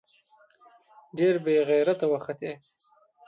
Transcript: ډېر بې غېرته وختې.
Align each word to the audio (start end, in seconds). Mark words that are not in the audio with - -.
ډېر 1.17 1.35
بې 1.43 1.55
غېرته 1.69 2.05
وختې. 2.11 2.51